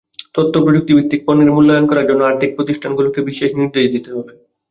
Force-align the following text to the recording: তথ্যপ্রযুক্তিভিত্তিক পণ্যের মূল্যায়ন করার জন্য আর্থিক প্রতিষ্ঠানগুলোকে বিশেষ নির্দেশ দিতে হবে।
তথ্যপ্রযুক্তিভিত্তিক 0.35 1.19
পণ্যের 1.27 1.53
মূল্যায়ন 1.55 1.85
করার 1.87 2.07
জন্য 2.09 2.21
আর্থিক 2.25 2.51
প্রতিষ্ঠানগুলোকে 2.57 3.19
বিশেষ 3.29 3.49
নির্দেশ 3.59 3.85
দিতে 3.95 4.09
হবে। 4.15 4.31